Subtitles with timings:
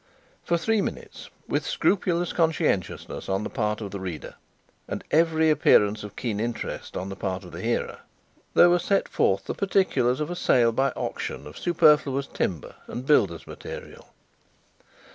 [0.43, 4.33] For three minutes, with scrupulous conscientiousness on the part of the reader
[4.87, 7.99] and every appearance of keen interest on the part of the hearer,
[8.55, 13.05] there were set forth the particulars of a sale by auction of superfluous timber and
[13.05, 14.07] builders' material.